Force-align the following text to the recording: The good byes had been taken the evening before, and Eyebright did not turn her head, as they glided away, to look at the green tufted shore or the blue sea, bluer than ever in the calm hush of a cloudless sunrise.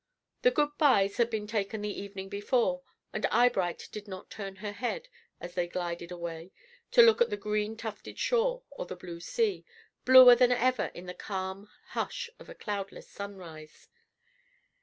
The 0.41 0.49
good 0.49 0.75
byes 0.79 1.17
had 1.17 1.29
been 1.29 1.45
taken 1.45 1.83
the 1.83 2.01
evening 2.01 2.27
before, 2.27 2.81
and 3.13 3.23
Eyebright 3.27 3.87
did 3.91 4.07
not 4.07 4.31
turn 4.31 4.55
her 4.55 4.71
head, 4.71 5.07
as 5.39 5.53
they 5.53 5.67
glided 5.67 6.11
away, 6.11 6.51
to 6.93 7.03
look 7.03 7.21
at 7.21 7.29
the 7.29 7.37
green 7.37 7.77
tufted 7.77 8.17
shore 8.17 8.63
or 8.71 8.87
the 8.87 8.95
blue 8.95 9.19
sea, 9.19 9.63
bluer 10.03 10.33
than 10.33 10.51
ever 10.51 10.85
in 10.95 11.05
the 11.05 11.13
calm 11.13 11.69
hush 11.89 12.31
of 12.39 12.49
a 12.49 12.55
cloudless 12.55 13.07
sunrise. 13.11 13.89